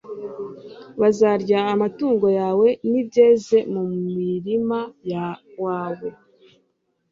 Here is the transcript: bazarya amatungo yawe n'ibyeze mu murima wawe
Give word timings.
bazarya 0.99 1.59
amatungo 1.73 2.27
yawe 2.39 2.67
n'ibyeze 2.89 3.57
mu 3.73 3.83
murima 4.13 4.79
wawe 5.63 6.09